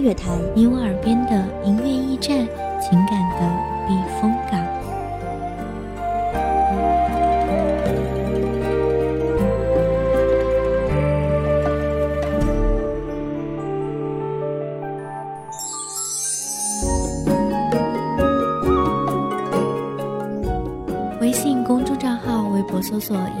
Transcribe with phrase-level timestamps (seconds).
[0.00, 2.38] 乐台，你我耳边的音乐驿站，
[2.80, 3.29] 情感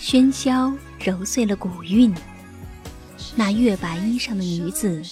[0.00, 2.12] 喧嚣揉碎了古韵，
[3.36, 5.02] 那月白衣裳的女子，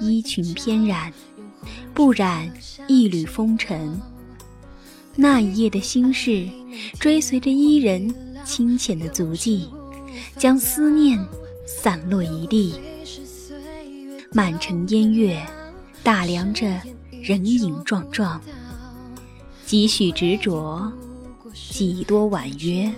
[0.00, 1.12] 衣裙翩然，
[1.92, 2.50] 不染
[2.88, 4.00] 一缕风尘。
[5.14, 6.48] 那一夜的心事，
[6.98, 9.68] 追随着伊人清浅的足迹，
[10.38, 11.22] 将思念
[11.66, 12.74] 散落一地。
[14.32, 15.46] 满城烟月，
[16.02, 16.66] 打量着
[17.22, 18.40] 人影幢幢，
[19.66, 20.90] 几许执着，
[21.70, 22.90] 几多婉约。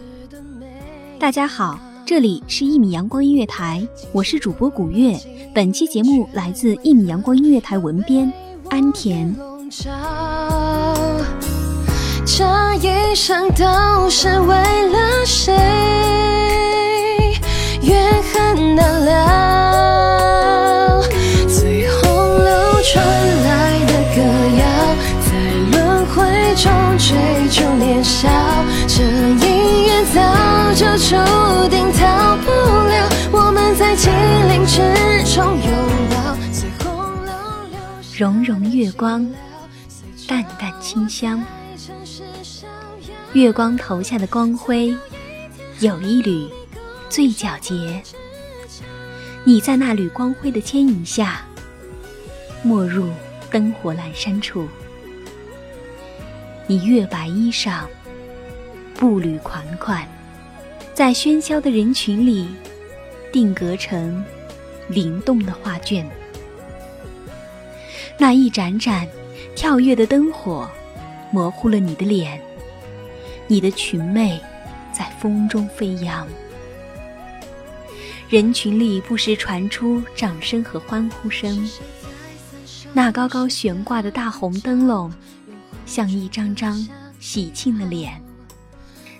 [1.18, 5.18] 大家好，这里是一米阳光音乐台，我是主播古月。
[5.52, 8.32] 本期节目来自一米阳光音乐台文编
[8.70, 9.34] 安田。
[12.24, 12.44] 这
[12.76, 14.54] 一生都是为
[14.90, 15.52] 了谁？
[17.82, 21.02] 怨恨难了，
[21.48, 22.46] 最后流
[22.84, 23.04] 传
[23.44, 24.22] 来的歌
[24.56, 24.62] 谣，
[25.26, 25.30] 在
[25.72, 26.22] 轮回
[26.54, 27.08] 中追
[27.50, 28.28] 逐年少，
[28.86, 29.47] 这姻缘早就
[30.98, 31.14] 注
[31.68, 34.12] 定逃不了，我们在金
[34.48, 34.82] 陵之
[35.32, 35.70] 中拥
[36.10, 36.36] 抱，
[38.16, 39.24] 融融月光，
[40.26, 41.40] 淡淡清香。
[43.32, 44.92] 月光投下的光辉，
[45.78, 46.48] 有一缕
[47.08, 48.02] 最皎洁。
[49.44, 51.42] 你在那缕光辉的牵引下，
[52.64, 53.08] 没入
[53.52, 54.66] 灯火阑珊处。
[56.66, 57.82] 你月白衣裳，
[58.96, 60.04] 步履款款，
[60.98, 62.48] 在喧嚣的人群里，
[63.30, 64.24] 定格成
[64.88, 66.04] 灵动的画卷。
[68.18, 69.06] 那一盏盏
[69.54, 70.68] 跳跃的灯火，
[71.30, 72.42] 模糊了你的脸。
[73.46, 74.40] 你的裙袂
[74.92, 76.26] 在风中飞扬，
[78.28, 81.64] 人群里不时传出掌声和欢呼声。
[82.92, 85.12] 那高高悬挂的大红灯笼，
[85.86, 86.84] 像一张张
[87.20, 88.20] 喜庆的脸。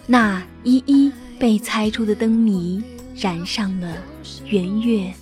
[0.09, 2.83] 那一一被猜出的灯谜，
[3.15, 3.97] 染上了
[4.47, 5.13] 圆月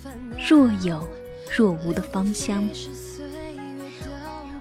[0.49, 1.07] 若有
[1.55, 2.67] 若无的芳香。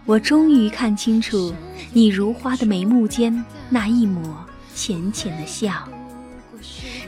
[0.05, 1.53] 我终于看清楚
[1.93, 4.37] 你如花的眉目间那一抹
[4.75, 5.89] 浅浅的笑，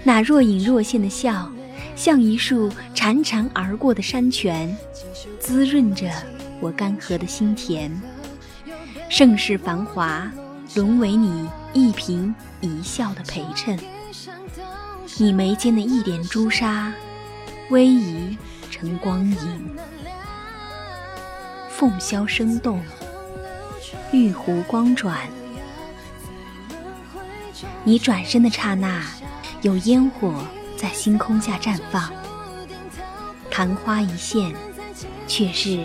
[0.02, 1.50] 那若隐若现的笑，
[1.94, 4.74] 像一束潺潺而过的山泉，
[5.38, 6.10] 滋润着
[6.58, 7.90] 我干涸的心田。
[9.10, 10.30] 盛世繁华，
[10.74, 13.78] 沦为你一颦一笑的陪衬。
[15.20, 16.92] 你眉间的一点朱砂，
[17.70, 18.36] 逶迤
[18.70, 19.76] 成光影。
[21.68, 22.80] 凤箫声动，
[24.12, 25.28] 玉壶光转。
[27.82, 29.04] 你转身的刹那，
[29.62, 30.32] 有烟火
[30.76, 32.12] 在星空下绽放。
[33.50, 34.54] 昙花一现，
[35.26, 35.84] 却是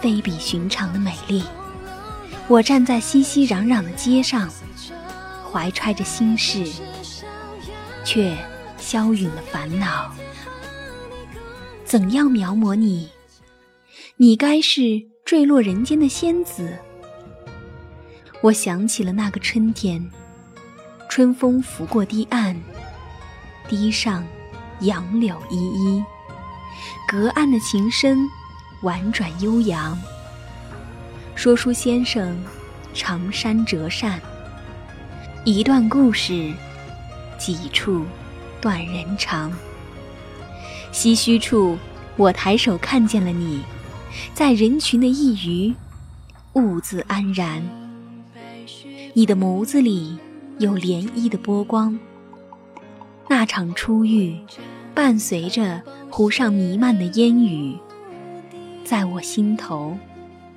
[0.00, 1.44] 非比寻常的美丽。
[2.48, 4.48] 我站在熙熙攘攘的街上，
[5.52, 6.64] 怀揣着心事，
[8.06, 8.34] 却
[8.80, 10.10] 消陨了烦恼。
[11.84, 13.08] 怎样描摹你？
[14.16, 15.08] 你该是。
[15.22, 16.76] 坠落人间的仙子，
[18.40, 20.04] 我想起了那个春天，
[21.08, 22.56] 春风拂过堤岸，
[23.68, 24.26] 堤上
[24.80, 26.04] 杨柳依依，
[27.06, 28.28] 隔岸的琴声
[28.82, 29.96] 婉转悠扬。
[31.36, 32.36] 说书先生，
[32.92, 34.20] 长衫折扇。
[35.44, 36.52] 一段故事，
[37.38, 38.04] 几处
[38.60, 39.52] 断人肠。
[40.92, 41.78] 唏嘘处，
[42.16, 43.62] 我抬手看见了你，
[44.34, 45.74] 在人群的一隅，
[46.54, 47.62] 兀自安然。
[49.14, 50.18] 你的眸子里
[50.58, 51.98] 有涟漪的波光。
[53.28, 54.36] 那场初遇，
[54.94, 57.78] 伴随着湖上弥漫的烟雨，
[58.84, 59.96] 在我心头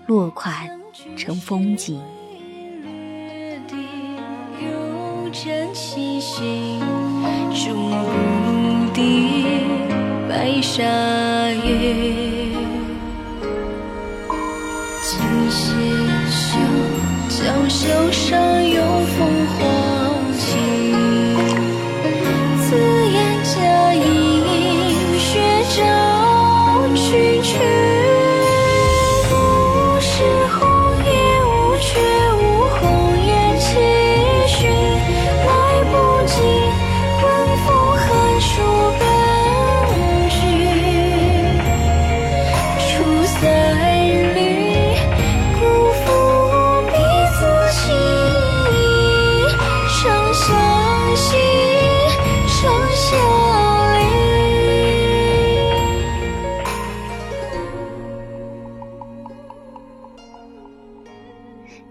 [0.07, 0.67] 落款
[1.15, 2.01] 成风景。
[7.53, 9.45] 终不敌
[10.27, 10.81] 白沙
[11.63, 12.22] 月，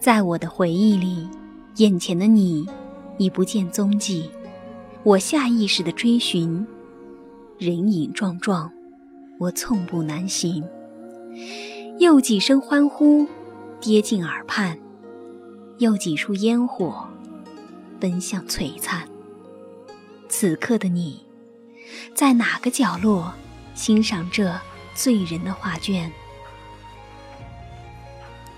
[0.02, 1.28] 在我的回忆里，
[1.76, 2.68] 眼前的你
[3.18, 4.28] 已不见踪迹。
[5.04, 6.66] 我下意识的追寻，
[7.56, 8.68] 人影幢幢，
[9.38, 10.64] 我寸步难行。
[12.00, 13.24] 又几声欢呼
[13.80, 14.76] 跌进耳畔，
[15.78, 17.08] 又几束烟火
[18.00, 19.08] 奔向璀璨。
[20.28, 21.24] 此刻的你，
[22.12, 23.32] 在哪个角落
[23.76, 24.52] 欣赏这
[24.96, 26.10] 醉人的画卷？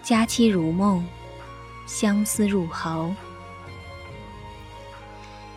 [0.03, 1.05] 佳期如梦。
[1.87, 3.15] 相思入喉，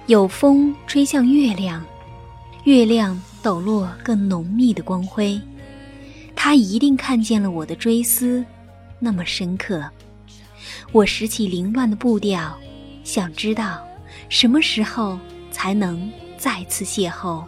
[0.08, 1.84] 有风吹向月亮，
[2.66, 5.40] 月亮抖落更浓密的光辉。
[6.36, 8.46] 他一定看见了我的追思，
[9.00, 9.84] 那么深刻。
[10.92, 12.56] 我拾起凌乱的步调，
[13.04, 13.82] 想知道
[14.30, 15.18] 什么时候
[15.50, 17.44] 才能再次邂逅。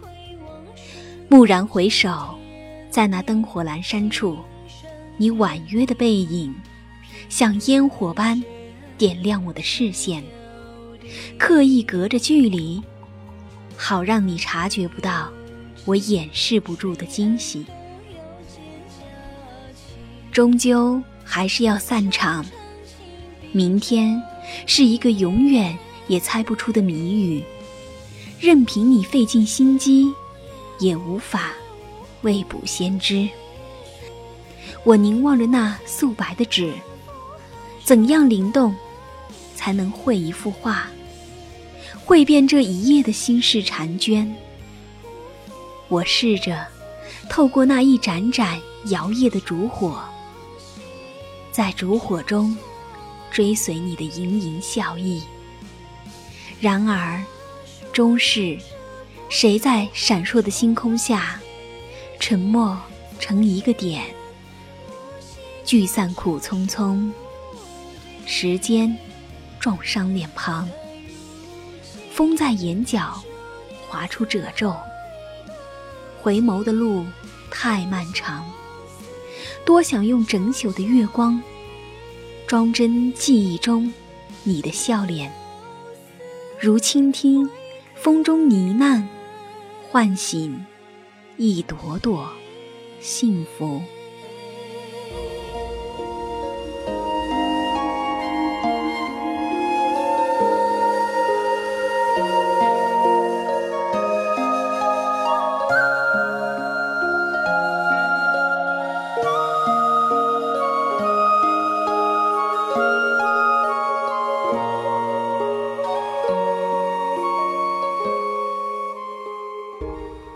[1.28, 2.34] 蓦然回首，
[2.90, 4.36] 在那灯火阑珊处，
[5.16, 6.52] 你婉约的背影，
[7.28, 8.42] 像烟火般。
[9.00, 10.22] 点亮我的视线，
[11.38, 12.82] 刻意隔着距离，
[13.74, 15.32] 好让你察觉不到
[15.86, 17.64] 我掩饰不住的惊喜。
[20.30, 22.44] 终究还是要散场，
[23.52, 24.22] 明天
[24.66, 25.74] 是一个永远
[26.06, 27.42] 也猜不出的谜语，
[28.38, 30.12] 任凭你费尽心机，
[30.78, 31.52] 也无法
[32.20, 33.26] 未卜先知。
[34.84, 36.70] 我凝望着那素白的纸，
[37.82, 38.76] 怎样灵动？
[39.60, 40.88] 才能绘一幅画，
[42.06, 44.34] 绘遍这一夜的心事婵娟。
[45.88, 46.66] 我试着
[47.28, 50.00] 透过那一盏盏摇曳的烛火，
[51.52, 52.56] 在烛火中
[53.30, 55.22] 追随你的盈盈笑意。
[56.58, 57.22] 然而，
[57.92, 58.56] 终是
[59.28, 61.38] 谁在闪烁的星空下，
[62.18, 62.78] 沉默
[63.18, 64.04] 成一个点，
[65.66, 67.10] 聚散苦匆匆，
[68.24, 68.96] 时间。
[69.60, 70.66] 撞伤脸庞，
[72.10, 73.22] 风在眼角
[73.86, 74.74] 划出褶皱。
[76.22, 77.04] 回眸的路
[77.50, 78.50] 太漫长，
[79.64, 81.40] 多想用整宿的月光，
[82.46, 83.92] 装帧记忆中
[84.44, 85.30] 你的笑脸，
[86.58, 87.48] 如倾听
[87.94, 89.06] 风中呢喃，
[89.90, 90.64] 唤醒
[91.36, 92.28] 一朵朵
[93.00, 93.82] 幸福。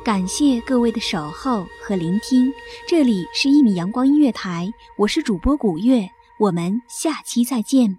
[0.04, 2.52] 感谢各位的守候和聆听，
[2.86, 6.06] 这里是一米阳光音乐台，我是主播古月，
[6.38, 7.98] 我们下期再见。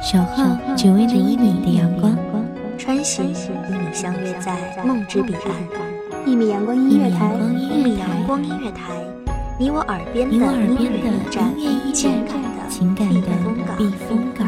[0.00, 0.44] 守候
[0.76, 2.16] 只为那一米的阳光，
[2.78, 3.34] 穿行与
[3.76, 6.24] 你相约在梦之彼岸。
[6.24, 9.15] 一米阳光音乐台，一米阳光音乐台。
[9.58, 11.50] 你我耳边的音乐驿站，
[11.94, 12.68] 情感的。
[12.68, 13.28] 情感的
[13.78, 14.46] 避风港。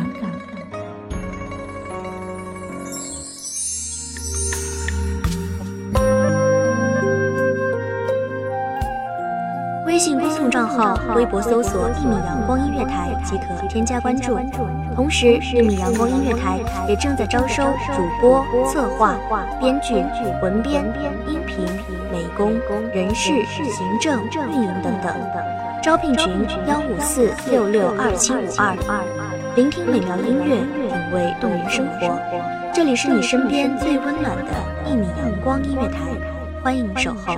[9.87, 14.39] 微信公众账号、微博搜索“一米阳光音乐台”即可添加关注。
[14.95, 17.63] 同时，一米阳光音乐台也正在招收
[17.97, 19.17] 主播、策划、
[19.59, 19.95] 编剧、
[20.43, 20.85] 文编、
[22.39, 25.13] 工、人事、行政、运营等等。
[25.83, 28.77] 招聘群：幺五四六六二七五二。
[29.57, 30.57] 聆听美妙音乐，
[30.89, 32.17] 品味动人生活。
[32.73, 34.53] 这里是你身边最温暖的
[34.87, 35.99] 一米阳光音乐台，
[36.63, 37.35] 欢迎守候。